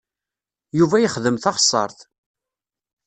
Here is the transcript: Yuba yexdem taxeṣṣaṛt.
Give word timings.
Yuba 0.77 0.97
yexdem 1.01 1.37
taxeṣṣaṛt. 1.37 1.99